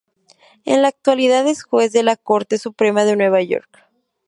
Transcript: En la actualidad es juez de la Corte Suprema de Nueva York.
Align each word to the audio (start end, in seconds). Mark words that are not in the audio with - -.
En 0.65 0.81
la 0.81 0.87
actualidad 0.87 1.45
es 1.45 1.61
juez 1.61 1.91
de 1.91 2.01
la 2.01 2.15
Corte 2.17 2.57
Suprema 2.57 3.05
de 3.05 3.15
Nueva 3.15 3.39
York. 3.43 3.85